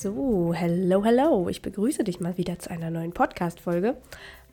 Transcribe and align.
So, 0.00 0.52
hello, 0.54 1.04
hello. 1.04 1.48
Ich 1.48 1.60
begrüße 1.60 2.04
dich 2.04 2.20
mal 2.20 2.38
wieder 2.38 2.60
zu 2.60 2.70
einer 2.70 2.88
neuen 2.88 3.10
Podcast-Folge. 3.10 3.96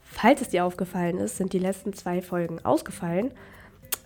Falls 0.01 0.41
es 0.41 0.49
dir 0.49 0.65
aufgefallen 0.65 1.19
ist, 1.19 1.37
sind 1.37 1.53
die 1.53 1.59
letzten 1.59 1.93
zwei 1.93 2.23
Folgen 2.23 2.65
ausgefallen. 2.65 3.29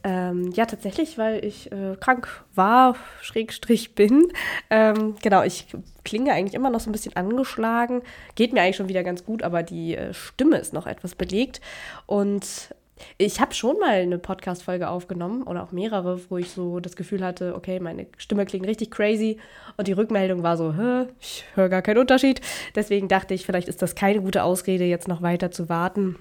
Ähm, 0.03 0.51
ja, 0.51 0.65
tatsächlich, 0.65 1.17
weil 1.17 1.45
ich 1.45 1.71
äh, 1.71 1.95
krank 1.97 2.43
war, 2.55 2.97
Schrägstrich 3.21 3.95
bin. 3.95 4.33
Ähm, 4.69 5.15
genau, 5.21 5.43
ich 5.43 5.67
klinge 6.03 6.33
eigentlich 6.33 6.55
immer 6.55 6.69
noch 6.69 6.81
so 6.81 6.89
ein 6.89 6.91
bisschen 6.91 7.15
angeschlagen. 7.15 8.01
Geht 8.35 8.51
mir 8.51 8.61
eigentlich 8.61 8.75
schon 8.75 8.89
wieder 8.89 9.03
ganz 9.03 9.23
gut, 9.23 9.41
aber 9.41 9.63
die 9.63 9.95
äh, 9.95 10.13
Stimme 10.13 10.57
ist 10.57 10.73
noch 10.73 10.87
etwas 10.87 11.15
belegt. 11.15 11.61
Und 12.05 12.75
ich 13.17 13.39
habe 13.39 13.53
schon 13.53 13.79
mal 13.79 14.01
eine 14.01 14.17
Podcast-Folge 14.17 14.89
aufgenommen 14.89 15.43
oder 15.43 15.63
auch 15.63 15.71
mehrere, 15.71 16.19
wo 16.29 16.37
ich 16.37 16.51
so 16.51 16.79
das 16.79 16.95
Gefühl 16.95 17.23
hatte, 17.23 17.55
okay, 17.55 17.79
meine 17.79 18.07
Stimme 18.17 18.45
klingt 18.45 18.67
richtig 18.67 18.91
crazy 18.91 19.37
und 19.77 19.87
die 19.87 19.93
Rückmeldung 19.93 20.43
war 20.43 20.57
so, 20.57 20.73
Hä, 20.73 21.07
ich 21.19 21.45
höre 21.55 21.69
gar 21.69 21.81
keinen 21.81 21.99
Unterschied. 21.99 22.41
Deswegen 22.75 23.07
dachte 23.07 23.33
ich, 23.33 23.45
vielleicht 23.45 23.67
ist 23.67 23.81
das 23.81 23.95
keine 23.95 24.21
gute 24.21 24.43
Ausrede, 24.43 24.85
jetzt 24.85 25.07
noch 25.07 25.21
weiter 25.21 25.51
zu 25.51 25.69
warten. 25.69 26.15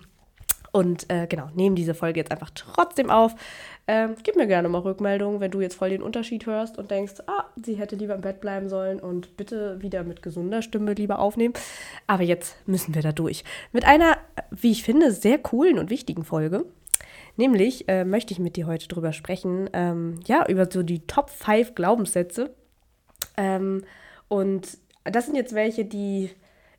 Und 0.78 1.10
äh, 1.10 1.26
genau, 1.26 1.50
nehme 1.56 1.74
diese 1.74 1.92
Folge 1.92 2.20
jetzt 2.20 2.30
einfach 2.30 2.50
trotzdem 2.54 3.10
auf. 3.10 3.34
Ähm, 3.88 4.14
gib 4.22 4.36
mir 4.36 4.46
gerne 4.46 4.68
mal 4.68 4.78
Rückmeldung, 4.78 5.40
wenn 5.40 5.50
du 5.50 5.60
jetzt 5.60 5.74
voll 5.74 5.90
den 5.90 6.02
Unterschied 6.02 6.46
hörst 6.46 6.78
und 6.78 6.92
denkst, 6.92 7.14
ah, 7.26 7.46
sie 7.60 7.74
hätte 7.74 7.96
lieber 7.96 8.14
im 8.14 8.20
Bett 8.20 8.40
bleiben 8.40 8.68
sollen 8.68 9.00
und 9.00 9.36
bitte 9.36 9.82
wieder 9.82 10.04
mit 10.04 10.22
gesunder 10.22 10.62
Stimme 10.62 10.92
lieber 10.92 11.18
aufnehmen. 11.18 11.52
Aber 12.06 12.22
jetzt 12.22 12.56
müssen 12.68 12.94
wir 12.94 13.02
da 13.02 13.10
durch. 13.10 13.42
Mit 13.72 13.86
einer, 13.86 14.18
wie 14.52 14.70
ich 14.70 14.84
finde, 14.84 15.10
sehr 15.10 15.38
coolen 15.38 15.80
und 15.80 15.90
wichtigen 15.90 16.22
Folge. 16.22 16.64
Nämlich 17.36 17.88
äh, 17.88 18.04
möchte 18.04 18.32
ich 18.32 18.38
mit 18.38 18.54
dir 18.54 18.68
heute 18.68 18.86
drüber 18.86 19.12
sprechen, 19.12 19.68
ähm, 19.72 20.20
ja, 20.26 20.46
über 20.46 20.70
so 20.70 20.84
die 20.84 21.08
Top 21.08 21.30
5 21.30 21.74
Glaubenssätze. 21.74 22.54
Ähm, 23.36 23.82
und 24.28 24.78
das 25.02 25.26
sind 25.26 25.34
jetzt 25.34 25.56
welche, 25.56 25.84
die 25.84 26.30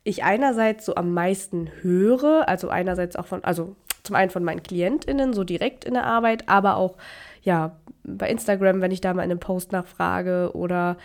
ich 0.04 0.24
einerseits 0.24 0.86
so 0.86 0.94
am 0.94 1.12
meisten 1.12 1.70
höre, 1.82 2.48
also 2.48 2.68
einerseits 2.68 3.16
auch 3.16 3.26
von, 3.26 3.44
also 3.44 3.76
zum 4.02 4.16
einen 4.16 4.30
von 4.30 4.44
meinen 4.44 4.62
KlientInnen, 4.62 5.32
so 5.32 5.44
direkt 5.44 5.84
in 5.84 5.94
der 5.94 6.04
Arbeit, 6.04 6.48
aber 6.48 6.76
auch 6.76 6.96
ja 7.42 7.76
bei 8.04 8.28
Instagram, 8.28 8.80
wenn 8.80 8.90
ich 8.90 9.00
da 9.00 9.14
mal 9.14 9.22
in 9.22 9.30
einem 9.30 9.40
Post 9.40 9.72
nachfrage 9.72 10.50
oder 10.54 10.96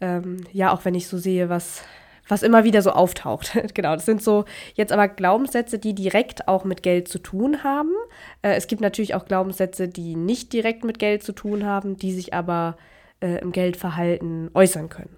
ähm, 0.00 0.38
ja, 0.52 0.72
auch 0.72 0.84
wenn 0.84 0.94
ich 0.94 1.08
so 1.08 1.18
sehe, 1.18 1.48
was, 1.48 1.82
was 2.28 2.42
immer 2.42 2.64
wieder 2.64 2.82
so 2.82 2.90
auftaucht. 2.90 3.58
genau, 3.74 3.94
das 3.94 4.06
sind 4.06 4.22
so 4.22 4.44
jetzt 4.74 4.92
aber 4.92 5.08
Glaubenssätze, 5.08 5.78
die 5.78 5.94
direkt 5.94 6.48
auch 6.48 6.64
mit 6.64 6.82
Geld 6.82 7.08
zu 7.08 7.18
tun 7.18 7.64
haben. 7.64 7.92
Äh, 8.42 8.54
es 8.54 8.66
gibt 8.66 8.80
natürlich 8.80 9.14
auch 9.14 9.24
Glaubenssätze, 9.24 9.88
die 9.88 10.14
nicht 10.14 10.52
direkt 10.52 10.84
mit 10.84 10.98
Geld 10.98 11.22
zu 11.22 11.32
tun 11.32 11.64
haben, 11.66 11.96
die 11.96 12.12
sich 12.12 12.34
aber 12.34 12.76
äh, 13.20 13.40
im 13.40 13.52
Geldverhalten 13.52 14.50
äußern 14.54 14.88
können. 14.88 15.16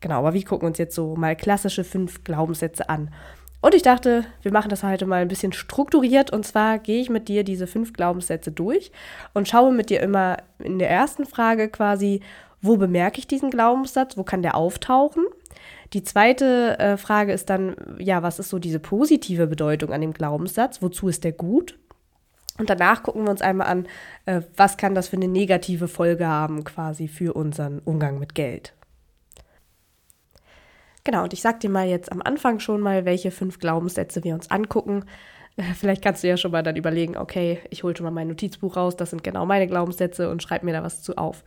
Genau, 0.00 0.18
aber 0.18 0.34
wir 0.34 0.44
gucken 0.44 0.68
uns 0.68 0.78
jetzt 0.78 0.94
so 0.94 1.16
mal 1.16 1.34
klassische 1.34 1.82
fünf 1.84 2.22
Glaubenssätze 2.22 2.88
an. 2.88 3.12
Und 3.60 3.74
ich 3.74 3.82
dachte, 3.82 4.24
wir 4.42 4.52
machen 4.52 4.68
das 4.68 4.84
heute 4.84 5.04
mal 5.06 5.20
ein 5.20 5.28
bisschen 5.28 5.52
strukturiert. 5.52 6.32
Und 6.32 6.46
zwar 6.46 6.78
gehe 6.78 7.00
ich 7.00 7.10
mit 7.10 7.28
dir 7.28 7.42
diese 7.42 7.66
fünf 7.66 7.92
Glaubenssätze 7.92 8.52
durch 8.52 8.92
und 9.34 9.48
schaue 9.48 9.72
mit 9.72 9.90
dir 9.90 10.00
immer 10.00 10.36
in 10.58 10.78
der 10.78 10.90
ersten 10.90 11.26
Frage 11.26 11.68
quasi, 11.68 12.20
wo 12.60 12.76
bemerke 12.76 13.18
ich 13.18 13.26
diesen 13.26 13.50
Glaubenssatz, 13.50 14.16
wo 14.16 14.24
kann 14.24 14.42
der 14.42 14.56
auftauchen? 14.56 15.24
Die 15.92 16.02
zweite 16.02 16.78
äh, 16.78 16.96
Frage 16.96 17.32
ist 17.32 17.50
dann, 17.50 17.76
ja, 17.98 18.22
was 18.22 18.38
ist 18.38 18.50
so 18.50 18.58
diese 18.58 18.78
positive 18.78 19.46
Bedeutung 19.46 19.92
an 19.92 20.00
dem 20.00 20.12
Glaubenssatz? 20.12 20.82
Wozu 20.82 21.08
ist 21.08 21.24
der 21.24 21.32
gut? 21.32 21.78
Und 22.58 22.68
danach 22.68 23.02
gucken 23.02 23.24
wir 23.24 23.30
uns 23.30 23.42
einmal 23.42 23.68
an, 23.68 23.86
äh, 24.26 24.42
was 24.56 24.76
kann 24.76 24.94
das 24.94 25.08
für 25.08 25.16
eine 25.16 25.28
negative 25.28 25.88
Folge 25.88 26.26
haben 26.26 26.64
quasi 26.64 27.08
für 27.08 27.34
unseren 27.34 27.78
Umgang 27.80 28.18
mit 28.18 28.34
Geld. 28.34 28.74
Genau, 31.08 31.22
und 31.22 31.32
ich 31.32 31.40
sag 31.40 31.60
dir 31.60 31.70
mal 31.70 31.88
jetzt 31.88 32.12
am 32.12 32.20
Anfang 32.20 32.60
schon 32.60 32.82
mal, 32.82 33.06
welche 33.06 33.30
fünf 33.30 33.60
Glaubenssätze 33.60 34.24
wir 34.24 34.34
uns 34.34 34.50
angucken. 34.50 35.06
Äh, 35.56 35.62
vielleicht 35.72 36.02
kannst 36.02 36.22
du 36.22 36.28
ja 36.28 36.36
schon 36.36 36.50
mal 36.50 36.62
dann 36.62 36.76
überlegen, 36.76 37.16
okay, 37.16 37.60
ich 37.70 37.82
hole 37.82 37.96
schon 37.96 38.04
mal 38.04 38.10
mein 38.10 38.28
Notizbuch 38.28 38.76
raus, 38.76 38.94
das 38.94 39.08
sind 39.08 39.24
genau 39.24 39.46
meine 39.46 39.66
Glaubenssätze 39.66 40.28
und 40.28 40.42
schreib 40.42 40.64
mir 40.64 40.74
da 40.74 40.82
was 40.82 41.00
zu 41.00 41.16
auf. 41.16 41.44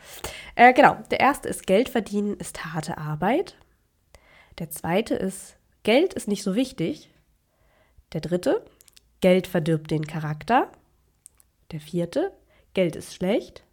Äh, 0.56 0.74
genau, 0.74 0.98
der 1.12 1.20
erste 1.20 1.48
ist 1.48 1.68
Geld 1.68 1.90
verdienen 1.90 2.38
ist 2.38 2.66
harte 2.66 2.98
Arbeit. 2.98 3.56
Der 4.58 4.72
zweite 4.72 5.14
ist 5.14 5.58
Geld 5.84 6.16
ist 6.16 6.28
nicht 6.28 6.42
so 6.42 6.56
wichtig. 6.56 7.12
Der 8.14 8.22
dritte, 8.22 8.66
Geld 9.20 9.46
verdirbt 9.46 9.92
den 9.92 10.08
Charakter. 10.08 10.72
Der 11.72 11.82
vierte, 11.82 12.32
Geld 12.74 12.96
ist 12.96 13.14
schlecht. 13.14 13.64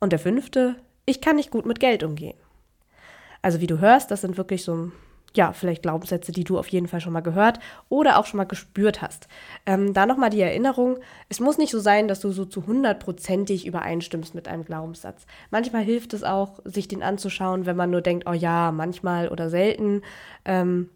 Und 0.00 0.12
der 0.12 0.18
fünfte, 0.18 0.76
ich 1.04 1.20
kann 1.20 1.36
nicht 1.36 1.50
gut 1.50 1.66
mit 1.66 1.80
Geld 1.80 2.02
umgehen. 2.02 2.41
Also 3.42 3.60
wie 3.60 3.66
du 3.66 3.80
hörst, 3.80 4.10
das 4.10 4.20
sind 4.20 4.36
wirklich 4.36 4.64
so, 4.64 4.92
ja, 5.34 5.52
vielleicht 5.52 5.82
Glaubenssätze, 5.82 6.32
die 6.32 6.44
du 6.44 6.58
auf 6.58 6.68
jeden 6.68 6.88
Fall 6.88 7.00
schon 7.00 7.12
mal 7.12 7.20
gehört 7.20 7.58
oder 7.88 8.18
auch 8.18 8.26
schon 8.26 8.38
mal 8.38 8.44
gespürt 8.44 9.02
hast. 9.02 9.28
Ähm, 9.66 9.92
da 9.92 10.06
nochmal 10.06 10.30
die 10.30 10.40
Erinnerung, 10.40 10.98
es 11.28 11.40
muss 11.40 11.58
nicht 11.58 11.72
so 11.72 11.80
sein, 11.80 12.08
dass 12.08 12.20
du 12.20 12.30
so 12.30 12.44
zu 12.44 12.66
hundertprozentig 12.66 13.66
übereinstimmst 13.66 14.34
mit 14.34 14.48
einem 14.48 14.64
Glaubenssatz. 14.64 15.26
Manchmal 15.50 15.82
hilft 15.82 16.14
es 16.14 16.22
auch, 16.22 16.60
sich 16.64 16.88
den 16.88 17.02
anzuschauen, 17.02 17.66
wenn 17.66 17.76
man 17.76 17.90
nur 17.90 18.00
denkt, 18.00 18.28
oh 18.28 18.32
ja, 18.32 18.70
manchmal 18.72 19.28
oder 19.28 19.50
selten. 19.50 20.02
Ähm, 20.44 20.88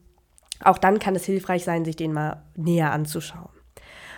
auch 0.62 0.78
dann 0.78 0.98
kann 0.98 1.16
es 1.16 1.24
hilfreich 1.24 1.64
sein, 1.64 1.84
sich 1.84 1.96
den 1.96 2.12
mal 2.12 2.42
näher 2.54 2.92
anzuschauen. 2.92 3.50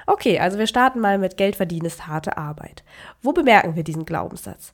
Okay, 0.07 0.39
also 0.39 0.59
wir 0.59 0.67
starten 0.67 1.01
mal 1.01 1.19
mit 1.19 1.37
Geld 1.37 1.57
verdienen 1.57 1.87
ist 1.87 2.07
harte 2.07 2.39
Arbeit. 2.39 2.83
Wo 3.21 3.33
bemerken 3.33 3.77
wir 3.77 3.85
diesen 3.85 4.07
Glaubenssatz? 4.07 4.73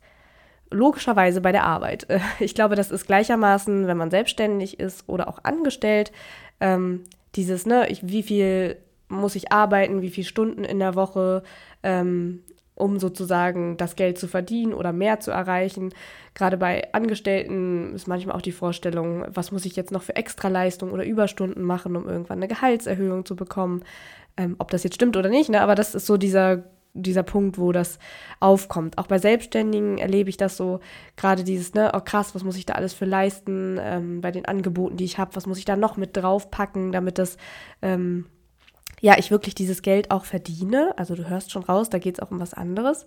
Logischerweise 0.74 1.40
bei 1.40 1.52
der 1.52 1.64
Arbeit. 1.64 2.06
Ich 2.40 2.54
glaube, 2.54 2.74
das 2.74 2.90
ist 2.90 3.06
gleichermaßen, 3.06 3.86
wenn 3.86 3.96
man 3.96 4.10
selbstständig 4.10 4.80
ist 4.80 5.08
oder 5.08 5.28
auch 5.28 5.38
angestellt, 5.44 6.12
ähm, 6.60 7.04
dieses, 7.34 7.66
ne, 7.66 7.88
ich, 7.88 8.06
wie 8.06 8.22
viel 8.22 8.76
muss 9.08 9.36
ich 9.36 9.52
arbeiten, 9.52 10.02
wie 10.02 10.10
viele 10.10 10.26
Stunden 10.26 10.64
in 10.64 10.78
der 10.78 10.94
Woche, 10.94 11.42
ähm, 11.82 12.42
um 12.74 12.98
sozusagen 12.98 13.76
das 13.76 13.96
Geld 13.96 14.18
zu 14.18 14.26
verdienen 14.26 14.74
oder 14.74 14.92
mehr 14.92 15.20
zu 15.20 15.30
erreichen. 15.30 15.94
Gerade 16.34 16.56
bei 16.56 16.92
Angestellten 16.92 17.94
ist 17.94 18.08
manchmal 18.08 18.34
auch 18.34 18.42
die 18.42 18.52
Vorstellung, 18.52 19.24
was 19.28 19.52
muss 19.52 19.64
ich 19.64 19.76
jetzt 19.76 19.92
noch 19.92 20.02
für 20.02 20.16
Extraleistung 20.16 20.90
oder 20.90 21.04
Überstunden 21.04 21.62
machen, 21.62 21.94
um 21.96 22.08
irgendwann 22.08 22.38
eine 22.38 22.48
Gehaltserhöhung 22.48 23.24
zu 23.24 23.36
bekommen. 23.36 23.84
Ähm, 24.36 24.56
ob 24.58 24.70
das 24.70 24.82
jetzt 24.82 24.96
stimmt 24.96 25.16
oder 25.16 25.28
nicht, 25.28 25.50
ne? 25.50 25.60
aber 25.60 25.76
das 25.76 25.94
ist 25.94 26.06
so 26.06 26.16
dieser 26.16 26.64
dieser 26.94 27.24
Punkt, 27.24 27.58
wo 27.58 27.72
das 27.72 27.98
aufkommt. 28.40 28.98
Auch 28.98 29.08
bei 29.08 29.18
Selbstständigen 29.18 29.98
erlebe 29.98 30.30
ich 30.30 30.36
das 30.36 30.56
so, 30.56 30.80
gerade 31.16 31.44
dieses, 31.44 31.74
ne, 31.74 31.92
oh 31.94 32.00
krass, 32.00 32.34
was 32.34 32.44
muss 32.44 32.56
ich 32.56 32.66
da 32.66 32.74
alles 32.74 32.94
für 32.94 33.04
leisten, 33.04 33.78
ähm, 33.80 34.20
bei 34.20 34.30
den 34.30 34.46
Angeboten, 34.46 34.96
die 34.96 35.04
ich 35.04 35.18
habe, 35.18 35.34
was 35.34 35.46
muss 35.46 35.58
ich 35.58 35.64
da 35.64 35.76
noch 35.76 35.96
mit 35.96 36.16
draufpacken, 36.16 36.92
damit 36.92 37.18
das, 37.18 37.36
ähm, 37.82 38.26
ja, 39.00 39.18
ich 39.18 39.30
wirklich 39.30 39.54
dieses 39.54 39.82
Geld 39.82 40.10
auch 40.10 40.24
verdiene. 40.24 40.94
Also 40.96 41.14
du 41.14 41.28
hörst 41.28 41.50
schon 41.50 41.64
raus, 41.64 41.90
da 41.90 41.98
geht 41.98 42.14
es 42.14 42.20
auch 42.20 42.30
um 42.30 42.40
was 42.40 42.54
anderes. 42.54 43.06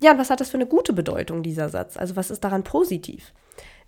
Ja, 0.00 0.12
und 0.12 0.18
was 0.18 0.30
hat 0.30 0.40
das 0.40 0.50
für 0.50 0.56
eine 0.56 0.66
gute 0.66 0.92
Bedeutung, 0.92 1.42
dieser 1.42 1.68
Satz? 1.68 1.96
Also 1.96 2.16
was 2.16 2.30
ist 2.30 2.42
daran 2.42 2.64
positiv? 2.64 3.32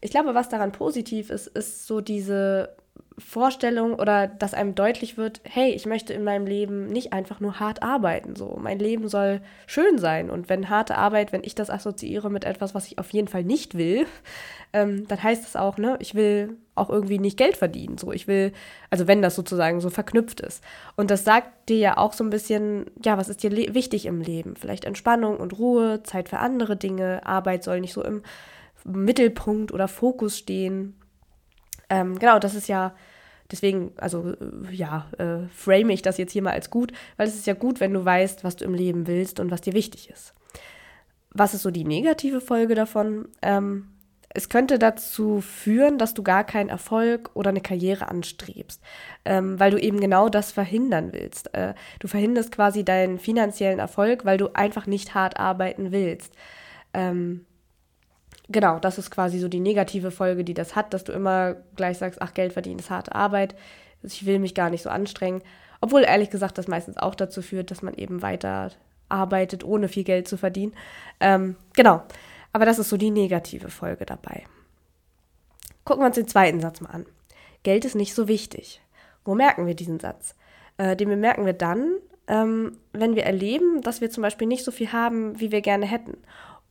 Ich 0.03 0.11
glaube, 0.11 0.35
was 0.35 0.49
daran 0.49 0.73
positiv 0.73 1.31
ist, 1.31 1.47
ist 1.47 1.87
so 1.87 2.01
diese 2.01 2.77
Vorstellung 3.19 3.95
oder 3.95 4.27
dass 4.27 4.55
einem 4.55 4.75
deutlich 4.75 5.17
wird, 5.17 5.41
hey, 5.45 5.71
ich 5.73 5.87
möchte 5.87 6.13
in 6.13 6.25
meinem 6.25 6.47
Leben 6.47 6.89
nicht 6.89 7.13
einfach 7.13 7.41
nur 7.41 7.61
hart 7.61 7.83
arbeiten, 7.83 8.37
so. 8.37 8.59
Mein 8.61 8.79
Leben 8.79 9.09
soll 9.09 9.41
schön 9.67 9.99
sein. 9.99 10.29
Und 10.31 10.49
wenn 10.49 10.69
harte 10.69 10.97
Arbeit, 10.97 11.33
wenn 11.33 11.45
ich 11.45 11.55
das 11.55 11.71
assoziiere 11.71 12.31
mit 12.31 12.45
etwas, 12.45 12.75
was 12.75 12.87
ich 12.87 12.99
auf 12.99 13.11
jeden 13.11 13.29
Fall 13.29 13.45
nicht 13.45 13.77
will, 13.77 14.07
ähm, 14.73 15.07
dann 15.09 15.23
heißt 15.23 15.47
es 15.47 15.57
auch, 15.57 15.79
ne, 15.79 15.97
ich 16.01 16.15
will 16.15 16.57
auch 16.75 16.91
irgendwie 16.91 17.19
nicht 17.19 17.37
Geld 17.37 17.57
verdienen, 17.57 17.99
so. 17.99 18.13
Ich 18.13 18.27
will, 18.27 18.53
also 18.91 19.07
wenn 19.07 19.23
das 19.23 19.37
sozusagen 19.37 19.81
so 19.81 19.91
verknüpft 19.91 20.41
ist. 20.41 20.65
Und 20.97 21.11
das 21.11 21.25
sagt 21.25 21.69
dir 21.69 21.79
ja 21.79 21.97
auch 21.99 22.13
so 22.13 22.25
ein 22.25 22.31
bisschen, 22.31 22.87
ja, 23.05 23.19
was 23.19 23.29
ist 23.29 23.43
dir 23.43 23.53
wichtig 23.53 24.07
im 24.07 24.21
Leben? 24.21 24.57
Vielleicht 24.57 24.85
Entspannung 24.85 25.37
und 25.37 25.59
Ruhe, 25.59 26.03
Zeit 26.03 26.29
für 26.29 26.39
andere 26.39 26.77
Dinge, 26.77 27.25
Arbeit 27.25 27.63
soll 27.63 27.81
nicht 27.81 27.93
so 27.93 28.03
im 28.03 28.23
Mittelpunkt 28.85 29.73
oder 29.73 29.89
Fokus 29.89 30.39
stehen. 30.39 30.95
Ähm, 31.89 32.19
genau, 32.19 32.39
das 32.39 32.55
ist 32.55 32.69
ja 32.69 32.95
deswegen, 33.51 33.93
also 33.97 34.33
äh, 34.33 34.75
ja, 34.75 35.07
äh, 35.19 35.47
frame 35.55 35.91
ich 35.91 36.03
das 36.03 36.19
jetzt 36.19 36.33
hier 36.33 36.43
mal 36.43 36.53
als 36.53 36.71
gut, 36.71 36.93
weil 37.17 37.29
es 37.29 37.35
ist 37.35 37.47
ja 37.47 37.55
gut, 37.55 37.81
wenn 37.81 37.93
du 37.93 38.05
weißt, 38.05 38.45
was 38.45 38.57
du 38.57 38.65
im 38.65 38.75
Leben 38.75 39.07
willst 39.07 39.39
und 39.39 39.51
was 39.51 39.61
dir 39.61 39.75
wichtig 39.75 40.11
ist. 40.11 40.35
Was 41.31 41.55
ist 41.55 41.63
so 41.63 41.71
die 41.71 41.85
negative 41.85 42.41
Folge 42.41 42.75
davon? 42.75 43.29
Ähm, 43.41 43.89
es 44.35 44.49
könnte 44.49 44.79
dazu 44.79 45.43
führen, 45.43 45.99
dass 45.99 46.15
du 46.15 46.23
gar 46.23 46.45
keinen 46.45 46.71
Erfolg 46.71 47.31
oder 47.35 47.51
eine 47.51 47.61
Karriere 47.61 48.09
anstrebst, 48.09 48.81
ähm, 49.27 49.61
weil 49.61 49.71
du 49.71 49.79
eben 49.79 50.01
genau 50.01 50.31
das 50.31 50.53
verhindern 50.53 51.13
willst. 51.13 51.55
Äh, 51.55 51.75
du 52.01 52.09
verhinderst 52.09 52.51
quasi 52.51 52.85
deinen 52.85 53.19
finanziellen 53.19 53.79
Erfolg, 53.79 54.25
weil 54.25 54.39
du 54.39 54.55
einfach 54.55 54.87
nicht 54.87 55.15
hart 55.15 55.39
arbeiten 55.39 55.93
willst. 55.93 56.35
Ähm, 56.95 57.45
genau, 58.53 58.79
das 58.79 58.99
ist 58.99 59.11
quasi 59.11 59.39
so 59.39 59.49
die 59.49 59.61
negative 59.61 60.11
Folge, 60.11 60.45
die 60.45 60.55
das 60.55 60.77
hat, 60.77 60.95
dass 60.95 61.05
du 61.05 61.13
immer 61.13 61.57
gleich 61.77 61.99
sagst, 61.99 62.23
ach, 62.23 62.35
Geld 62.35 62.53
verdienen 62.53 62.79
ist 62.79 62.91
harte 62.91 63.15
Arbeit, 63.15 63.55
ich 64.03 64.27
will 64.27 64.39
mich 64.39 64.55
gar 64.55 64.71
nicht 64.71 64.83
so 64.83 64.91
anstrengen. 64.91 65.43
Obwohl 65.81 66.03
ehrlich 66.03 66.31
gesagt 66.31 66.59
das 66.59 66.69
meistens 66.69 66.97
auch 66.97 67.15
dazu 67.15 67.43
führt, 67.43 67.71
dass 67.71 67.83
man 67.83 67.95
eben 67.95 68.23
weiter 68.23 68.71
arbeitet, 69.09 69.65
ohne 69.65 69.89
viel 69.89 70.05
Geld 70.05 70.29
zu 70.29 70.37
verdienen. 70.37 70.75
Ähm, 71.21 71.57
genau, 71.75 72.03
aber 72.53 72.65
das 72.65 72.79
ist 72.79 72.89
so 72.89 72.97
die 72.97 73.11
negative 73.11 73.69
Folge 73.69 74.07
dabei. 74.07 74.45
Gucken 75.85 76.03
wir 76.03 76.07
uns 76.07 76.17
den 76.17 76.29
zweiten 76.29 76.61
Satz 76.61 76.81
mal 76.81 76.91
an. 76.91 77.07
Geld 77.63 77.85
ist 77.85 77.95
nicht 77.95 78.15
so 78.15 78.29
wichtig. 78.29 78.81
Wo 79.25 79.35
merken 79.35 79.67
wir 79.67 79.75
diesen 79.75 80.01
Satz? 80.01 80.35
Äh, 80.79 80.97
den 80.97 81.09
bemerken 81.09 81.47
wir 81.47 81.53
dann, 81.53 81.97
ähm, 82.29 82.79
wenn 82.93 83.17
wir 83.17 83.25
erleben, 83.25 83.83
dass 83.83 84.01
wir 84.01 84.11
zum 84.11 84.23
Beispiel 84.23 84.47
nicht 84.47 84.65
so 84.65 84.71
viel 84.71 84.93
haben, 84.93 85.39
wie 85.41 85.53
wir 85.53 85.61
gerne 85.61 85.87
hätten. 85.87 86.19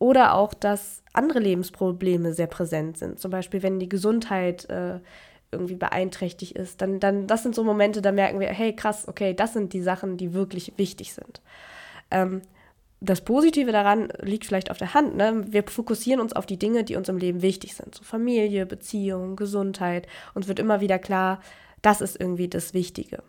Oder 0.01 0.33
auch, 0.33 0.56
dass 0.56 1.03
andere 1.13 1.38
Lebensprobleme 1.38 2.33
sehr 2.33 2.48
präsent 2.48 2.98
sind. 2.98 3.19
Zum 3.19 3.30
Beispiel, 3.30 3.62
wenn 3.62 3.80
die 3.80 3.88
Gesundheit 3.88 4.68
äh, 4.68 5.00
irgendwie 5.51 5.75
beeinträchtigt 5.75 6.53
ist. 6.53 6.81
Dann, 6.81 7.00
dann, 7.00 7.27
das 7.27 7.44
sind 7.44 7.53
so 7.53 7.63
Momente, 7.63 8.01
da 8.01 8.12
merken 8.12 8.39
wir, 8.39 8.48
hey, 8.48 8.75
krass, 8.75 9.07
okay, 9.07 9.36
das 9.36 9.53
sind 9.53 9.74
die 9.74 9.81
Sachen, 9.83 10.18
die 10.18 10.33
wirklich 10.33 10.74
wichtig 10.77 11.13
sind. 11.13 11.39
Ähm, 12.09 12.42
das 13.00 13.21
Positive 13.21 13.71
daran 13.71 14.12
liegt 14.24 14.48
vielleicht 14.48 14.71
auf 14.71 14.80
der 14.80 14.95
Hand. 14.95 15.18
Ne? 15.18 15.44
Wir 15.45 15.62
fokussieren 15.68 16.19
uns 16.19 16.33
auf 16.33 16.48
die 16.48 16.57
Dinge, 16.57 16.83
die 16.83 16.95
uns 16.95 17.07
im 17.07 17.19
Leben 17.19 17.44
wichtig 17.44 17.75
sind. 17.75 17.94
So 17.94 18.03
Familie, 18.03 18.65
Beziehung, 18.65 19.36
Gesundheit. 19.36 20.07
Uns 20.33 20.48
wird 20.48 20.57
immer 20.57 20.81
wieder 20.81 20.98
klar, 20.98 21.42
das 21.83 22.01
ist 22.01 22.19
irgendwie 22.19 22.48
das 22.48 22.74
Wichtige. 22.74 23.21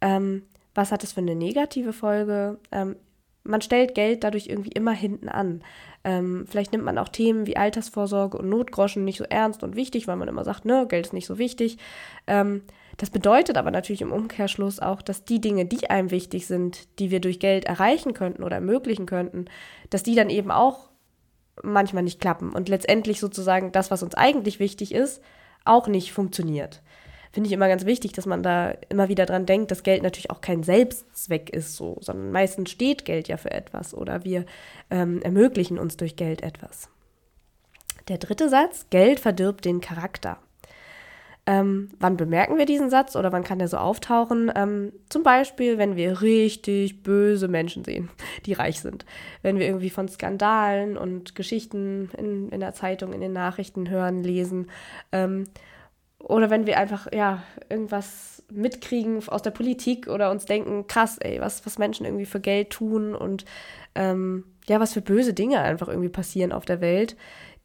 Ähm, 0.00 0.44
was 0.74 0.92
hat 0.92 1.04
es 1.04 1.12
für 1.12 1.20
eine 1.20 1.34
negative 1.34 1.92
Folge? 1.92 2.58
Ähm, 2.72 2.96
man 3.42 3.62
stellt 3.62 3.94
Geld 3.94 4.24
dadurch 4.24 4.48
irgendwie 4.48 4.72
immer 4.72 4.92
hinten 4.92 5.28
an. 5.28 5.62
Ähm, 6.04 6.44
vielleicht 6.48 6.72
nimmt 6.72 6.84
man 6.84 6.98
auch 6.98 7.08
Themen 7.08 7.46
wie 7.46 7.56
Altersvorsorge 7.56 8.38
und 8.38 8.48
Notgroschen 8.48 9.04
nicht 9.04 9.18
so 9.18 9.24
ernst 9.24 9.62
und 9.62 9.76
wichtig, 9.76 10.08
weil 10.08 10.16
man 10.16 10.28
immer 10.28 10.44
sagt, 10.44 10.64
ne, 10.64 10.86
Geld 10.88 11.06
ist 11.06 11.12
nicht 11.12 11.26
so 11.26 11.38
wichtig. 11.38 11.78
Ähm, 12.26 12.62
das 12.96 13.10
bedeutet 13.10 13.56
aber 13.56 13.70
natürlich 13.70 14.02
im 14.02 14.12
Umkehrschluss 14.12 14.78
auch, 14.78 15.02
dass 15.02 15.24
die 15.24 15.40
Dinge, 15.40 15.64
die 15.64 15.88
einem 15.88 16.10
wichtig 16.10 16.46
sind, 16.46 16.98
die 16.98 17.10
wir 17.10 17.20
durch 17.20 17.40
Geld 17.40 17.64
erreichen 17.64 18.14
könnten 18.14 18.42
oder 18.42 18.56
ermöglichen 18.56 19.06
könnten, 19.06 19.46
dass 19.88 20.02
die 20.02 20.14
dann 20.14 20.30
eben 20.30 20.50
auch 20.50 20.90
manchmal 21.62 22.02
nicht 22.02 22.20
klappen 22.20 22.50
und 22.52 22.68
letztendlich 22.68 23.20
sozusagen 23.20 23.72
das, 23.72 23.90
was 23.90 24.02
uns 24.02 24.14
eigentlich 24.14 24.60
wichtig 24.60 24.94
ist, 24.94 25.22
auch 25.64 25.88
nicht 25.88 26.12
funktioniert 26.12 26.82
finde 27.32 27.48
ich 27.48 27.52
immer 27.52 27.68
ganz 27.68 27.84
wichtig, 27.84 28.12
dass 28.12 28.26
man 28.26 28.42
da 28.42 28.74
immer 28.88 29.08
wieder 29.08 29.26
dran 29.26 29.46
denkt, 29.46 29.70
dass 29.70 29.82
Geld 29.82 30.02
natürlich 30.02 30.30
auch 30.30 30.40
kein 30.40 30.62
Selbstzweck 30.62 31.50
ist, 31.50 31.76
so, 31.76 31.96
sondern 32.00 32.32
meistens 32.32 32.70
steht 32.70 33.04
Geld 33.04 33.28
ja 33.28 33.36
für 33.36 33.50
etwas 33.50 33.94
oder 33.94 34.24
wir 34.24 34.44
ähm, 34.90 35.22
ermöglichen 35.22 35.78
uns 35.78 35.96
durch 35.96 36.16
Geld 36.16 36.42
etwas. 36.42 36.88
Der 38.08 38.18
dritte 38.18 38.48
Satz, 38.48 38.86
Geld 38.90 39.20
verdirbt 39.20 39.64
den 39.64 39.80
Charakter. 39.80 40.38
Ähm, 41.46 41.88
wann 41.98 42.16
bemerken 42.16 42.58
wir 42.58 42.66
diesen 42.66 42.90
Satz 42.90 43.16
oder 43.16 43.32
wann 43.32 43.44
kann 43.44 43.58
der 43.58 43.68
so 43.68 43.78
auftauchen? 43.78 44.52
Ähm, 44.54 44.92
zum 45.08 45.22
Beispiel, 45.22 45.78
wenn 45.78 45.96
wir 45.96 46.20
richtig 46.20 47.02
böse 47.02 47.48
Menschen 47.48 47.84
sehen, 47.84 48.10
die 48.46 48.52
reich 48.52 48.80
sind. 48.80 49.06
Wenn 49.42 49.58
wir 49.58 49.66
irgendwie 49.66 49.90
von 49.90 50.08
Skandalen 50.08 50.96
und 50.96 51.34
Geschichten 51.34 52.10
in, 52.16 52.50
in 52.50 52.60
der 52.60 52.74
Zeitung, 52.74 53.12
in 53.12 53.20
den 53.20 53.32
Nachrichten 53.32 53.88
hören, 53.88 54.22
lesen. 54.22 54.70
Ähm, 55.12 55.46
oder 56.20 56.50
wenn 56.50 56.66
wir 56.66 56.78
einfach, 56.78 57.08
ja, 57.12 57.42
irgendwas 57.68 58.42
mitkriegen 58.52 59.26
aus 59.28 59.42
der 59.42 59.50
Politik 59.50 60.08
oder 60.08 60.30
uns 60.30 60.44
denken, 60.44 60.86
krass, 60.86 61.18
ey, 61.18 61.40
was, 61.40 61.64
was 61.66 61.78
Menschen 61.78 62.04
irgendwie 62.04 62.26
für 62.26 62.40
Geld 62.40 62.70
tun 62.70 63.14
und 63.14 63.44
ähm, 63.94 64.44
ja, 64.68 64.80
was 64.80 64.92
für 64.92 65.00
böse 65.00 65.34
Dinge 65.34 65.60
einfach 65.60 65.88
irgendwie 65.88 66.08
passieren 66.08 66.52
auf 66.52 66.64
der 66.64 66.80
Welt, 66.80 67.16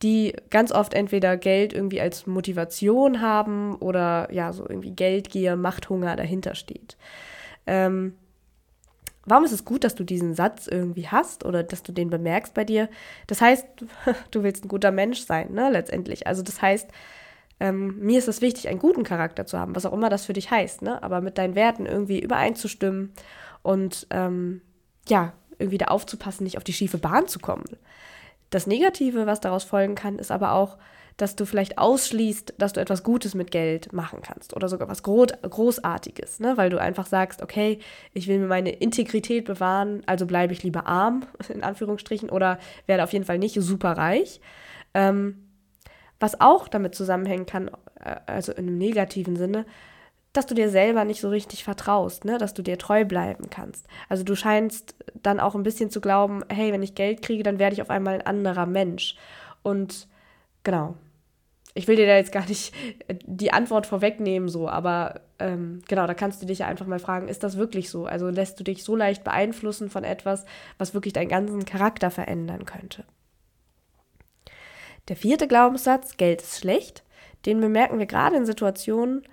die 0.01 0.35
ganz 0.49 0.71
oft 0.71 0.93
entweder 0.93 1.37
Geld 1.37 1.73
irgendwie 1.73 2.01
als 2.01 2.27
Motivation 2.27 3.21
haben 3.21 3.75
oder 3.75 4.27
ja, 4.31 4.53
so 4.53 4.67
irgendwie 4.67 4.91
Geldgier, 4.91 5.55
Machthunger 5.55 6.15
dahinter 6.15 6.55
steht. 6.55 6.97
Ähm, 7.67 8.13
warum 9.25 9.45
ist 9.45 9.51
es 9.51 9.65
gut, 9.65 9.83
dass 9.83 9.95
du 9.95 10.03
diesen 10.03 10.35
Satz 10.35 10.67
irgendwie 10.67 11.07
hast 11.07 11.45
oder 11.45 11.63
dass 11.63 11.83
du 11.83 11.91
den 11.91 12.09
bemerkst 12.09 12.53
bei 12.53 12.63
dir? 12.63 12.89
Das 13.27 13.41
heißt, 13.41 13.65
du 14.31 14.43
willst 14.43 14.65
ein 14.65 14.69
guter 14.69 14.91
Mensch 14.91 15.21
sein, 15.21 15.53
ne, 15.53 15.69
letztendlich. 15.71 16.27
Also 16.27 16.43
das 16.43 16.61
heißt, 16.61 16.89
ähm, 17.59 17.99
mir 17.99 18.19
ist 18.19 18.27
es 18.27 18.41
wichtig, 18.41 18.67
einen 18.67 18.79
guten 18.79 19.03
Charakter 19.03 19.45
zu 19.45 19.57
haben, 19.57 19.75
was 19.75 19.85
auch 19.85 19.93
immer 19.93 20.09
das 20.09 20.25
für 20.25 20.33
dich 20.33 20.51
heißt, 20.51 20.81
ne? 20.81 21.01
aber 21.01 21.21
mit 21.21 21.37
deinen 21.37 21.55
Werten 21.55 21.85
irgendwie 21.85 22.19
übereinzustimmen 22.19 23.13
und 23.61 24.07
ähm, 24.09 24.61
ja, 25.07 25.33
irgendwie 25.57 25.77
da 25.77 25.85
aufzupassen, 25.85 26.43
nicht 26.43 26.57
auf 26.57 26.63
die 26.63 26.73
schiefe 26.73 26.97
Bahn 26.97 27.27
zu 27.27 27.39
kommen. 27.39 27.63
Das 28.49 28.67
Negative, 28.67 29.25
was 29.25 29.39
daraus 29.39 29.63
folgen 29.63 29.95
kann, 29.95 30.19
ist 30.19 30.31
aber 30.31 30.53
auch, 30.53 30.77
dass 31.17 31.37
du 31.37 31.45
vielleicht 31.45 31.77
ausschließt, 31.77 32.55
dass 32.57 32.73
du 32.73 32.81
etwas 32.81 33.03
Gutes 33.03 33.35
mit 33.35 33.49
Geld 33.49 33.93
machen 33.93 34.19
kannst 34.21 34.53
oder 34.53 34.67
sogar 34.67 34.89
was 34.89 35.01
Großartiges, 35.01 36.41
ne? 36.41 36.57
weil 36.57 36.69
du 36.69 36.79
einfach 36.79 37.05
sagst, 37.05 37.41
okay, 37.41 37.79
ich 38.13 38.27
will 38.27 38.39
mir 38.39 38.47
meine 38.47 38.71
Integrität 38.71 39.45
bewahren, 39.45 40.03
also 40.07 40.25
bleibe 40.25 40.51
ich 40.51 40.63
lieber 40.63 40.87
arm, 40.87 41.25
in 41.49 41.63
Anführungsstrichen, 41.63 42.29
oder 42.29 42.59
werde 42.85 43.03
auf 43.03 43.13
jeden 43.13 43.23
Fall 43.23 43.39
nicht 43.39 43.55
super 43.61 43.93
reich. 43.93 44.41
Ähm, 44.93 45.44
was 46.19 46.39
auch 46.41 46.67
damit 46.67 46.95
zusammenhängen 46.95 47.45
kann, 47.45 47.69
äh, 47.99 48.15
also 48.25 48.51
in 48.51 48.67
einem 48.67 48.77
negativen 48.77 49.35
Sinne, 49.35 49.65
dass 50.33 50.45
du 50.45 50.53
dir 50.53 50.69
selber 50.69 51.05
nicht 51.05 51.21
so 51.21 51.29
richtig 51.29 51.63
vertraust, 51.63 52.25
ne? 52.25 52.37
dass 52.37 52.53
du 52.53 52.61
dir 52.61 52.77
treu 52.77 53.05
bleiben 53.05 53.49
kannst. 53.49 53.87
Also 54.09 54.23
du 54.23 54.35
scheinst 54.35 54.95
dann 55.13 55.39
auch 55.39 55.55
ein 55.55 55.63
bisschen 55.63 55.89
zu 55.89 56.01
glauben, 56.01 56.43
hey, 56.49 56.71
wenn 56.73 56.83
ich 56.83 56.95
Geld 56.95 57.21
kriege, 57.21 57.43
dann 57.43 57.59
werde 57.59 57.73
ich 57.73 57.81
auf 57.81 57.89
einmal 57.89 58.15
ein 58.15 58.25
anderer 58.25 58.65
Mensch. 58.65 59.15
Und 59.63 60.07
genau, 60.63 60.95
ich 61.73 61.87
will 61.87 61.95
dir 61.95 62.07
da 62.07 62.15
jetzt 62.15 62.31
gar 62.31 62.45
nicht 62.47 62.73
die 63.25 63.53
Antwort 63.53 63.85
vorwegnehmen, 63.85 64.49
so, 64.49 64.67
aber 64.67 65.21
ähm, 65.39 65.81
genau, 65.87 66.07
da 66.07 66.13
kannst 66.13 66.41
du 66.41 66.45
dich 66.45 66.59
ja 66.59 66.67
einfach 66.67 66.87
mal 66.87 66.99
fragen, 66.99 67.27
ist 67.27 67.43
das 67.43 67.57
wirklich 67.57 67.89
so? 67.89 68.05
Also 68.05 68.29
lässt 68.29 68.59
du 68.59 68.63
dich 68.63 68.83
so 68.83 68.95
leicht 68.95 69.23
beeinflussen 69.23 69.89
von 69.89 70.03
etwas, 70.03 70.45
was 70.77 70.93
wirklich 70.93 71.13
deinen 71.13 71.29
ganzen 71.29 71.65
Charakter 71.65 72.11
verändern 72.11 72.65
könnte? 72.65 73.03
Der 75.07 75.15
vierte 75.15 75.47
Glaubenssatz, 75.47 76.17
Geld 76.17 76.41
ist 76.41 76.59
schlecht, 76.59 77.03
den 77.45 77.61
bemerken 77.61 77.99
wir 77.99 78.07
gerade 78.07 78.35
in 78.35 78.45
Situationen, 78.45 79.23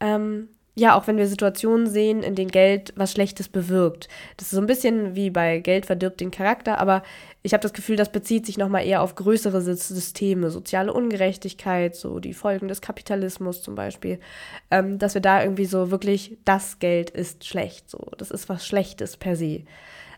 ähm, 0.00 0.48
ja, 0.74 0.96
auch 0.96 1.06
wenn 1.06 1.18
wir 1.18 1.26
Situationen 1.26 1.86
sehen, 1.86 2.22
in 2.22 2.34
denen 2.34 2.50
Geld 2.50 2.94
was 2.96 3.12
Schlechtes 3.12 3.48
bewirkt. 3.48 4.08
Das 4.38 4.46
ist 4.46 4.52
so 4.52 4.60
ein 4.60 4.66
bisschen 4.66 5.14
wie 5.14 5.28
bei 5.28 5.58
Geld 5.58 5.84
verdirbt 5.84 6.20
den 6.20 6.30
Charakter, 6.30 6.78
aber 6.78 7.02
ich 7.42 7.52
habe 7.52 7.60
das 7.60 7.74
Gefühl, 7.74 7.96
das 7.96 8.10
bezieht 8.10 8.46
sich 8.46 8.56
nochmal 8.56 8.86
eher 8.86 9.02
auf 9.02 9.14
größere 9.14 9.60
Systeme, 9.60 10.50
soziale 10.50 10.92
Ungerechtigkeit, 10.94 11.94
so 11.94 12.20
die 12.20 12.32
Folgen 12.32 12.68
des 12.68 12.80
Kapitalismus 12.80 13.62
zum 13.62 13.74
Beispiel, 13.74 14.18
ähm, 14.70 14.98
dass 14.98 15.12
wir 15.12 15.20
da 15.20 15.42
irgendwie 15.42 15.66
so 15.66 15.90
wirklich, 15.90 16.38
das 16.46 16.78
Geld 16.78 17.10
ist 17.10 17.44
schlecht, 17.44 17.90
so, 17.90 18.10
das 18.16 18.30
ist 18.30 18.48
was 18.48 18.66
Schlechtes 18.66 19.18
per 19.18 19.36
se. 19.36 19.64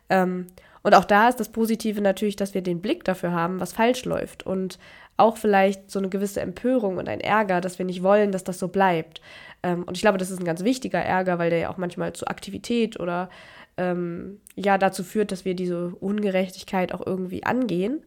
Ähm, 0.09 0.47
und 0.85 0.95
auch 0.95 1.07
da 1.07 1.29
ist 1.29 1.41
das 1.41 1.49
Positive 1.49 2.01
natürlich, 2.03 2.37
dass 2.37 2.53
wir 2.53 2.63
den 2.63 2.83
Blick 2.83 3.05
dafür 3.05 3.33
haben, 3.33 3.59
was 3.59 3.73
falsch 3.73 4.05
läuft 4.05 4.45
und 4.47 4.79
auch 5.17 5.39
vielleicht 5.39 5.91
so 5.91 5.99
eine 5.99 6.11
gewisse 6.11 6.43
Empörung 6.43 6.99
und 6.99 7.09
ein 7.09 7.21
Ärger, 7.21 7.61
dass 7.63 7.79
wir 7.79 7.87
nicht 7.87 8.03
wollen, 8.03 8.33
dass 8.33 8.45
das 8.45 8.59
so 8.59 8.69
bleibt. 8.69 9.23
Ähm, 9.63 9.85
und 9.85 9.97
ich 9.97 10.03
glaube, 10.03 10.19
das 10.19 10.31
ist 10.31 10.41
ein 10.41 10.45
ganz 10.45 10.63
wichtiger 10.63 10.99
Ärger, 10.99 11.39
weil 11.39 11.49
der 11.49 11.59
ja 11.61 11.71
auch 11.71 11.79
manchmal 11.79 12.13
zu 12.13 12.27
Aktivität 12.27 13.01
oder 13.01 13.31
ähm, 13.79 14.41
ja 14.57 14.77
dazu 14.77 15.05
führt, 15.05 15.33
dass 15.33 15.47
wir 15.47 15.55
diese 15.55 15.89
Ungerechtigkeit 15.89 16.93
auch 16.93 17.05
irgendwie 17.05 17.45
angehen. 17.45 18.05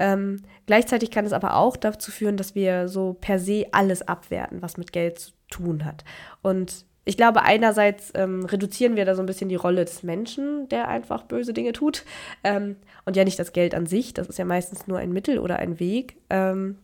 Ähm, 0.00 0.42
gleichzeitig 0.66 1.12
kann 1.12 1.26
es 1.26 1.32
aber 1.32 1.54
auch 1.56 1.76
dazu 1.76 2.10
führen, 2.10 2.36
dass 2.36 2.56
wir 2.56 2.88
so 2.88 3.16
per 3.20 3.38
se 3.38 3.66
alles 3.70 4.02
abwerten, 4.02 4.62
was 4.62 4.78
mit 4.78 4.92
Geld 4.92 5.20
zu 5.20 5.32
tun 5.48 5.84
hat. 5.84 6.04
Und 6.42 6.86
ich 7.10 7.16
glaube, 7.16 7.42
einerseits 7.42 8.12
ähm, 8.14 8.44
reduzieren 8.44 8.94
wir 8.94 9.04
da 9.04 9.16
so 9.16 9.22
ein 9.22 9.26
bisschen 9.26 9.48
die 9.48 9.56
Rolle 9.56 9.84
des 9.84 10.04
Menschen, 10.04 10.68
der 10.68 10.86
einfach 10.86 11.24
böse 11.24 11.52
Dinge 11.52 11.72
tut. 11.72 12.04
Ähm, 12.44 12.76
und 13.04 13.16
ja 13.16 13.24
nicht 13.24 13.36
das 13.36 13.52
Geld 13.52 13.74
an 13.74 13.86
sich, 13.86 14.14
das 14.14 14.28
ist 14.28 14.38
ja 14.38 14.44
meistens 14.44 14.86
nur 14.86 14.98
ein 14.98 15.12
Mittel 15.12 15.40
oder 15.40 15.56
ein 15.56 15.80
Weg. 15.80 16.18
Ähm, 16.30 16.78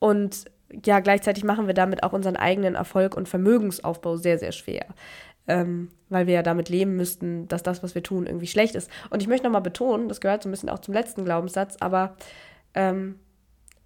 und 0.00 0.46
ja, 0.84 0.98
gleichzeitig 0.98 1.44
machen 1.44 1.68
wir 1.68 1.74
damit 1.74 2.02
auch 2.02 2.12
unseren 2.12 2.34
eigenen 2.34 2.74
Erfolg 2.74 3.16
und 3.16 3.28
Vermögensaufbau 3.28 4.16
sehr, 4.16 4.36
sehr 4.36 4.50
schwer. 4.50 4.86
Ähm, 5.46 5.90
weil 6.08 6.26
wir 6.26 6.34
ja 6.34 6.42
damit 6.42 6.68
leben 6.68 6.96
müssten, 6.96 7.46
dass 7.46 7.62
das, 7.62 7.84
was 7.84 7.94
wir 7.94 8.02
tun, 8.02 8.26
irgendwie 8.26 8.48
schlecht 8.48 8.74
ist. 8.74 8.90
Und 9.10 9.22
ich 9.22 9.28
möchte 9.28 9.44
nochmal 9.44 9.62
betonen, 9.62 10.08
das 10.08 10.20
gehört 10.20 10.42
so 10.42 10.48
ein 10.48 10.50
bisschen 10.50 10.70
auch 10.70 10.80
zum 10.80 10.92
letzten 10.92 11.24
Glaubenssatz, 11.24 11.76
aber 11.78 12.16
ähm, 12.74 13.20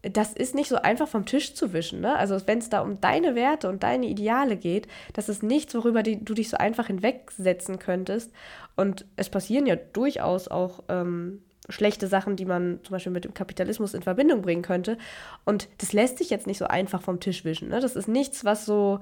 das 0.03 0.33
ist 0.33 0.55
nicht 0.55 0.69
so 0.69 0.77
einfach 0.77 1.07
vom 1.07 1.27
Tisch 1.27 1.55
zu 1.55 1.73
wischen. 1.73 2.01
Ne? 2.01 2.17
Also 2.17 2.37
wenn 2.47 2.59
es 2.59 2.69
da 2.69 2.81
um 2.81 3.01
deine 3.01 3.35
Werte 3.35 3.69
und 3.69 3.83
deine 3.83 4.07
Ideale 4.07 4.57
geht, 4.57 4.89
das 5.13 5.29
ist 5.29 5.43
nichts, 5.43 5.75
worüber 5.75 6.03
die, 6.03 6.25
du 6.25 6.35
dich 6.35 6.51
so 6.51 6.57
einfach 6.57 6.89
hinwegsetzen 6.89 7.79
könntest. 7.79 8.33
Und 8.75 9.07
es 9.17 9.31
passieren 9.31 9.67
ja 9.67 9.77
durchaus 9.77 10.49
auch 10.49 10.83
ähm, 10.89 11.43
schlechte 11.69 12.09
Sachen, 12.09 12.35
die 12.35 12.45
man 12.45 12.81
zum 12.83 12.95
Beispiel 12.95 13.13
mit 13.13 13.25
dem 13.25 13.35
Kapitalismus 13.35 13.95
in 13.95 14.03
Verbindung 14.03 14.43
bringen 14.43 14.63
könnte. 14.63 14.99
Und 15.45 15.69
das 15.79 15.93
lässt 15.93 16.19
sich 16.19 16.31
jetzt 16.31 16.49
nicht 16.49 16.59
so 16.59 16.67
einfach 16.67 17.03
vom 17.03 17.21
Tisch 17.21 17.45
wischen. 17.45 17.69
Ne? 17.69 17.81
Das 17.81 17.95
ist 17.95 18.09
nichts, 18.09 18.45
was 18.45 18.67
so 18.67 18.99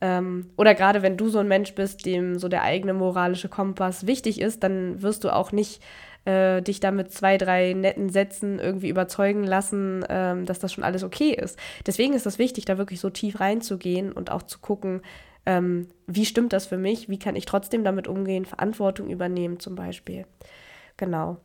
ähm, 0.00 0.50
oder 0.56 0.74
gerade 0.74 1.02
wenn 1.02 1.16
du 1.16 1.28
so 1.28 1.38
ein 1.38 1.48
Mensch 1.48 1.74
bist, 1.74 2.06
dem 2.06 2.38
so 2.38 2.48
der 2.48 2.62
eigene 2.62 2.94
moralische 2.94 3.48
Kompass 3.48 4.06
wichtig 4.06 4.40
ist, 4.40 4.62
dann 4.62 5.02
wirst 5.02 5.24
du 5.24 5.30
auch 5.30 5.52
nicht 5.52 5.82
äh, 6.24 6.62
dich 6.62 6.80
da 6.80 6.90
mit 6.90 7.12
zwei, 7.12 7.36
drei 7.38 7.74
netten 7.74 8.08
Sätzen 8.08 8.58
irgendwie 8.58 8.88
überzeugen 8.88 9.44
lassen, 9.44 10.04
ähm, 10.08 10.46
dass 10.46 10.58
das 10.58 10.72
schon 10.72 10.84
alles 10.84 11.02
okay 11.02 11.32
ist. 11.32 11.58
Deswegen 11.86 12.14
ist 12.14 12.26
es 12.26 12.38
wichtig, 12.38 12.64
da 12.64 12.78
wirklich 12.78 13.00
so 13.00 13.10
tief 13.10 13.40
reinzugehen 13.40 14.12
und 14.12 14.30
auch 14.30 14.42
zu 14.42 14.58
gucken, 14.58 15.02
ähm, 15.46 15.88
wie 16.06 16.26
stimmt 16.26 16.52
das 16.52 16.66
für 16.66 16.78
mich, 16.78 17.08
wie 17.08 17.18
kann 17.18 17.36
ich 17.36 17.46
trotzdem 17.46 17.84
damit 17.84 18.08
umgehen, 18.08 18.44
Verantwortung 18.44 19.08
übernehmen 19.08 19.58
zum 19.60 19.74
Beispiel. 19.74 20.26
Genau. 20.96 21.38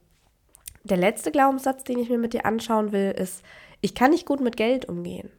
Der 0.84 0.98
letzte 0.98 1.32
Glaubenssatz, 1.32 1.84
den 1.84 2.00
ich 2.00 2.10
mir 2.10 2.18
mit 2.18 2.34
dir 2.34 2.46
anschauen 2.46 2.92
will, 2.92 3.12
ist, 3.12 3.44
ich 3.82 3.96
kann 3.96 4.12
nicht 4.12 4.26
gut 4.26 4.42
mit 4.42 4.58
Geld 4.58 4.88
umgehen. 4.88 5.32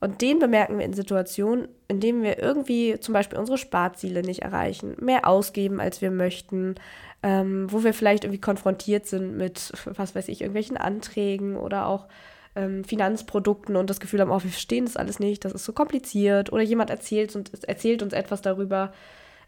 Und 0.00 0.22
den 0.22 0.38
bemerken 0.38 0.78
wir 0.78 0.84
in 0.86 0.94
Situationen, 0.94 1.68
in 1.86 2.00
denen 2.00 2.22
wir 2.22 2.38
irgendwie 2.38 2.98
zum 3.00 3.12
Beispiel 3.12 3.38
unsere 3.38 3.58
Sparziele 3.58 4.22
nicht 4.22 4.40
erreichen, 4.40 4.96
mehr 4.98 5.28
ausgeben, 5.28 5.78
als 5.78 6.00
wir 6.00 6.10
möchten, 6.10 6.76
ähm, 7.22 7.70
wo 7.70 7.84
wir 7.84 7.92
vielleicht 7.92 8.24
irgendwie 8.24 8.40
konfrontiert 8.40 9.06
sind 9.06 9.36
mit, 9.36 9.72
was 9.84 10.14
weiß 10.14 10.28
ich, 10.28 10.40
irgendwelchen 10.40 10.78
Anträgen 10.78 11.56
oder 11.56 11.86
auch 11.86 12.06
ähm, 12.56 12.82
Finanzprodukten 12.82 13.76
und 13.76 13.90
das 13.90 14.00
Gefühl 14.00 14.20
haben, 14.20 14.30
oh, 14.30 14.42
wir 14.42 14.50
verstehen 14.50 14.86
das 14.86 14.96
alles 14.96 15.20
nicht, 15.20 15.44
das 15.44 15.52
ist 15.52 15.66
so 15.66 15.72
kompliziert. 15.74 16.50
Oder 16.50 16.62
jemand 16.62 16.88
erzählt, 16.88 17.36
und, 17.36 17.52
erzählt 17.64 18.02
uns 18.02 18.14
etwas 18.14 18.40
darüber, 18.40 18.92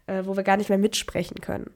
äh, 0.05 0.23
wo 0.25 0.35
wir 0.35 0.43
gar 0.43 0.57
nicht 0.57 0.69
mehr 0.69 0.77
mitsprechen 0.77 1.41
können. 1.41 1.71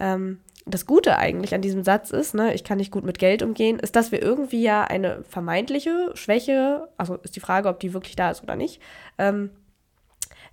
Ähm, 0.00 0.40
das 0.64 0.86
Gute 0.86 1.18
eigentlich 1.18 1.54
an 1.54 1.62
diesem 1.62 1.82
Satz 1.82 2.10
ist, 2.10 2.34
ne, 2.34 2.54
ich 2.54 2.64
kann 2.64 2.78
nicht 2.78 2.92
gut 2.92 3.04
mit 3.04 3.18
Geld 3.18 3.42
umgehen, 3.42 3.78
ist, 3.78 3.96
dass 3.96 4.12
wir 4.12 4.22
irgendwie 4.22 4.62
ja 4.62 4.84
eine 4.84 5.24
vermeintliche 5.24 6.12
Schwäche, 6.14 6.88
also 6.96 7.16
ist 7.16 7.34
die 7.34 7.40
Frage, 7.40 7.68
ob 7.68 7.80
die 7.80 7.94
wirklich 7.94 8.16
da 8.16 8.30
ist 8.30 8.42
oder 8.42 8.54
nicht, 8.54 8.80
ähm, 9.18 9.50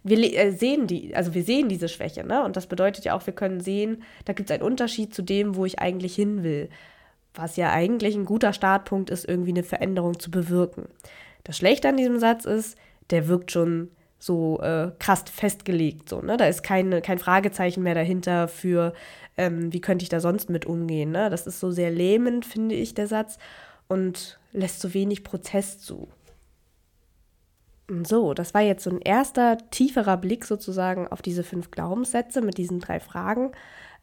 wir 0.04 0.18
äh, 0.18 0.52
sehen 0.52 0.88
die, 0.88 1.16
also 1.16 1.34
wir 1.34 1.44
sehen 1.44 1.70
diese 1.70 1.90
Schwäche, 1.90 2.24
ne? 2.24 2.44
Und 2.44 2.56
das 2.56 2.68
bedeutet 2.68 3.06
ja 3.06 3.16
auch, 3.16 3.26
wir 3.26 3.34
können 3.34 3.60
sehen, 3.60 4.04
da 4.26 4.34
gibt 4.34 4.50
es 4.50 4.54
einen 4.54 4.64
Unterschied 4.64 5.14
zu 5.14 5.22
dem, 5.22 5.56
wo 5.56 5.66
ich 5.66 5.80
eigentlich 5.80 6.16
hin 6.16 6.44
will. 6.44 6.70
Was 7.34 7.58
ja 7.58 7.72
eigentlich 7.72 8.16
ein 8.16 8.26
guter 8.26 8.54
Startpunkt 8.54 9.10
ist, 9.10 9.28
irgendwie 9.28 9.52
eine 9.52 9.64
Veränderung 9.64 10.20
zu 10.20 10.32
bewirken. 10.32 10.88
Das 11.44 11.58
Schlechte 11.58 11.90
an 11.90 11.98
diesem 11.98 12.20
Satz 12.20 12.46
ist, 12.46 12.78
der 13.12 13.28
wirkt 13.28 13.52
schon 13.52 13.92
so 14.20 14.60
äh, 14.62 14.92
krass 15.00 15.24
festgelegt. 15.34 16.10
So, 16.10 16.22
ne? 16.22 16.38
Da 16.38 16.46
ist 16.46 16.62
keine, 16.62 17.02
kein 17.02 17.20
Fragezeichen 17.20 17.82
mehr 17.82 17.96
dahinter 17.96 18.48
für, 18.48 18.94
ähm, 19.38 19.74
wie 19.74 19.82
könnte 19.82 20.04
ich 20.04 20.10
da 20.10 20.20
sonst 20.20 20.50
mit 20.50 20.66
umgehen. 20.66 21.12
Ne? 21.12 21.30
Das 21.30 21.48
ist 21.48 21.60
so 21.60 21.72
sehr 21.72 21.90
lähmend, 21.90 22.46
finde 22.46 22.76
ich, 22.76 22.94
der 22.94 23.08
Satz, 23.08 23.38
und 23.88 24.38
lässt 24.52 24.82
so 24.82 24.94
wenig 24.94 25.24
Prozess 25.24 25.80
zu. 25.80 26.10
So, 28.04 28.36
das 28.36 28.54
war 28.54 28.62
jetzt 28.62 28.84
so 28.84 28.92
ein 28.92 29.02
erster 29.02 29.58
tieferer 29.72 30.18
Blick 30.18 30.46
sozusagen 30.46 31.08
auf 31.08 31.24
diese 31.24 31.44
fünf 31.44 31.72
Glaubenssätze 31.72 32.42
mit 32.42 32.58
diesen 32.58 32.80
drei 32.80 33.00
Fragen. 33.00 33.52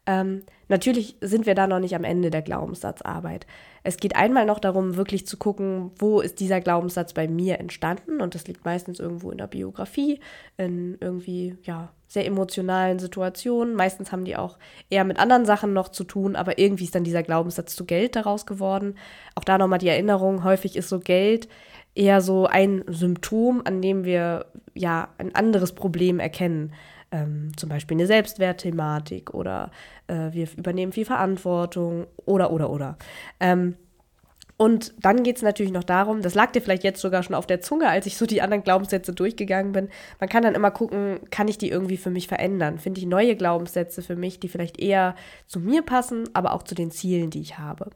Ähm, 0.07 0.43
natürlich 0.69 1.17
sind 1.19 1.45
wir 1.45 1.53
da 1.53 1.67
noch 1.67 1.79
nicht 1.79 1.93
am 1.93 2.05
Ende 2.05 2.31
der 2.31 2.41
Glaubenssatzarbeit. 2.41 3.45
Es 3.83 3.97
geht 3.97 4.15
einmal 4.15 4.45
noch 4.45 4.59
darum, 4.59 4.95
wirklich 4.95 5.27
zu 5.27 5.37
gucken, 5.37 5.91
wo 5.99 6.21
ist 6.21 6.39
dieser 6.39 6.61
Glaubenssatz 6.61 7.13
bei 7.13 7.27
mir 7.27 7.59
entstanden. 7.59 8.21
Und 8.21 8.33
das 8.33 8.47
liegt 8.47 8.65
meistens 8.65 8.99
irgendwo 8.99 9.31
in 9.31 9.37
der 9.37 9.47
Biografie, 9.47 10.21
in 10.55 10.97
irgendwie, 11.01 11.57
ja, 11.63 11.89
sehr 12.07 12.25
emotionalen 12.25 12.99
Situationen. 12.99 13.75
Meistens 13.75 14.13
haben 14.13 14.23
die 14.23 14.37
auch 14.37 14.57
eher 14.89 15.03
mit 15.03 15.19
anderen 15.19 15.45
Sachen 15.45 15.73
noch 15.73 15.89
zu 15.89 16.05
tun, 16.05 16.37
aber 16.37 16.57
irgendwie 16.57 16.85
ist 16.85 16.95
dann 16.95 17.03
dieser 17.03 17.23
Glaubenssatz 17.23 17.75
zu 17.75 17.85
Geld 17.85 18.15
daraus 18.15 18.45
geworden. 18.45 18.95
Auch 19.35 19.43
da 19.43 19.57
nochmal 19.57 19.79
die 19.79 19.89
Erinnerung, 19.89 20.45
häufig 20.45 20.77
ist 20.77 20.87
so 20.87 20.99
Geld 20.99 21.49
eher 21.95 22.21
so 22.21 22.45
ein 22.45 22.85
Symptom, 22.87 23.61
an 23.65 23.81
dem 23.81 24.05
wir 24.05 24.45
ja 24.73 25.09
ein 25.17 25.35
anderes 25.35 25.73
Problem 25.73 26.19
erkennen 26.19 26.71
ähm, 27.11 27.51
zum 27.55 27.69
Beispiel 27.69 27.95
eine 27.95 28.07
Selbstwertthematik 28.07 29.33
oder 29.33 29.71
äh, 30.07 30.31
wir 30.31 30.47
übernehmen 30.57 30.91
viel 30.91 31.05
Verantwortung 31.05 32.07
oder, 32.25 32.51
oder, 32.51 32.69
oder. 32.69 32.97
Ähm, 33.39 33.75
und 34.57 34.93
dann 35.05 35.21
geht 35.21 35.37
es 35.37 35.43
natürlich 35.43 35.71
noch 35.71 35.83
darum, 35.83 36.23
das 36.23 36.33
lag 36.33 36.51
dir 36.51 36.61
vielleicht 36.61 36.83
jetzt 36.83 36.99
sogar 36.99 37.21
schon 37.21 37.35
auf 37.35 37.45
der 37.45 37.61
Zunge, 37.61 37.89
als 37.89 38.07
ich 38.07 38.17
so 38.17 38.25
die 38.25 38.41
anderen 38.41 38.63
Glaubenssätze 38.63 39.13
durchgegangen 39.13 39.71
bin. 39.71 39.89
Man 40.19 40.29
kann 40.29 40.41
dann 40.41 40.55
immer 40.55 40.71
gucken, 40.71 41.19
kann 41.29 41.47
ich 41.47 41.59
die 41.59 41.69
irgendwie 41.69 41.97
für 41.97 42.09
mich 42.09 42.27
verändern? 42.27 42.79
Finde 42.79 42.99
ich 42.99 43.05
neue 43.05 43.35
Glaubenssätze 43.35 44.01
für 44.01 44.15
mich, 44.15 44.39
die 44.39 44.47
vielleicht 44.47 44.79
eher 44.79 45.15
zu 45.45 45.59
mir 45.59 45.83
passen, 45.83 46.27
aber 46.33 46.53
auch 46.53 46.63
zu 46.63 46.73
den 46.73 46.89
Zielen, 46.89 47.29
die 47.29 47.41
ich 47.41 47.59
habe. 47.59 47.91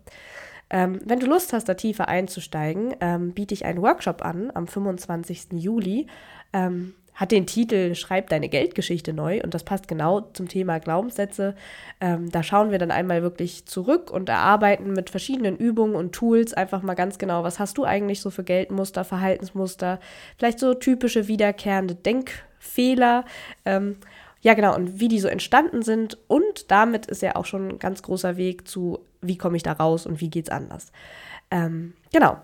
Ähm, 0.70 1.00
wenn 1.04 1.20
du 1.20 1.26
Lust 1.26 1.52
hast, 1.52 1.68
da 1.68 1.74
tiefer 1.74 2.08
einzusteigen, 2.08 2.96
ähm, 3.02 3.34
biete 3.34 3.56
ich 3.56 3.66
einen 3.66 3.82
Workshop 3.82 4.24
an 4.24 4.52
am 4.54 4.68
25. 4.68 5.54
Juli. 5.54 6.06
Ähm, 6.54 6.94
hat 7.22 7.32
den 7.32 7.46
Titel 7.46 7.94
Schreib 7.94 8.30
deine 8.30 8.50
Geldgeschichte 8.50 9.14
neu 9.14 9.44
und 9.44 9.54
das 9.54 9.64
passt 9.64 9.88
genau 9.88 10.22
zum 10.34 10.48
Thema 10.48 10.80
Glaubenssätze. 10.80 11.54
Ähm, 12.02 12.32
da 12.32 12.42
schauen 12.42 12.72
wir 12.72 12.80
dann 12.80 12.90
einmal 12.90 13.22
wirklich 13.22 13.68
zurück 13.68 14.10
und 14.10 14.28
erarbeiten 14.28 14.94
mit 14.94 15.12
verschiedenen 15.12 15.56
Übungen 15.56 15.96
und 15.96 16.14
Tools 16.14 16.56
einfach 16.56 16.82
mal 16.82 16.96
ganz 16.96 17.20
genau, 17.20 17.44
was 17.44 17.60
hast 17.60 17.78
du 17.78 17.84
eigentlich 17.84 18.22
so 18.22 18.32
für 18.32 18.44
Geldmuster, 18.44 19.04
Verhaltensmuster, 19.04 20.00
vielleicht 20.36 20.58
so 20.58 20.74
typische 20.74 21.28
wiederkehrende 21.28 21.94
Denkfehler. 21.94 23.26
Ähm, 23.66 23.98
ja, 24.42 24.56
genau, 24.56 24.76
und 24.76 25.00
wie 25.00 25.08
die 25.08 25.20
so 25.20 25.28
entstanden 25.28 25.84
sind. 25.84 26.18
Und 26.28 26.72
damit 26.72 27.06
ist 27.06 27.22
ja 27.22 27.36
auch 27.36 27.46
schon 27.46 27.70
ein 27.70 27.80
ganz 27.80 28.02
großer 28.02 28.36
Weg 28.36 28.68
zu, 28.68 28.98
wie 29.22 29.38
komme 29.38 29.58
ich 29.58 29.64
da 29.64 29.74
raus 29.74 30.08
und 30.08 30.22
wie 30.22 30.32
geht 30.32 30.46
es 30.46 30.52
anders. 30.52 30.92
Ähm, 31.52 31.94
genau, 32.12 32.38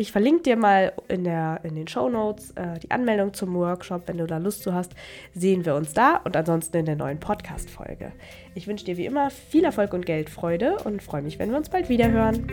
ich 0.00 0.12
verlinke 0.12 0.42
dir 0.44 0.56
mal 0.56 0.94
in, 1.08 1.24
der, 1.24 1.60
in 1.62 1.74
den 1.74 1.86
Show 1.86 2.08
Notes 2.08 2.52
äh, 2.52 2.78
die 2.78 2.90
Anmeldung 2.90 3.34
zum 3.34 3.54
Workshop. 3.54 4.04
Wenn 4.06 4.16
du 4.16 4.26
da 4.26 4.38
Lust 4.38 4.62
zu 4.62 4.72
hast, 4.72 4.92
sehen 5.34 5.66
wir 5.66 5.74
uns 5.74 5.92
da 5.92 6.16
und 6.24 6.34
ansonsten 6.36 6.78
in 6.78 6.86
der 6.86 6.96
neuen 6.96 7.20
Podcast-Folge. 7.20 8.12
Ich 8.54 8.66
wünsche 8.66 8.86
dir 8.86 8.96
wie 8.96 9.04
immer 9.04 9.28
viel 9.30 9.62
Erfolg 9.62 9.92
und 9.92 10.06
Geldfreude 10.06 10.78
und 10.84 11.02
freue 11.02 11.20
mich, 11.20 11.38
wenn 11.38 11.50
wir 11.50 11.58
uns 11.58 11.68
bald 11.68 11.90
wieder 11.90 12.10
hören. 12.10 12.46